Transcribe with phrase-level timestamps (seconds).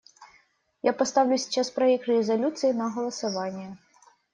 [0.81, 3.77] Я поставлю сейчас проект резолюции на голосование.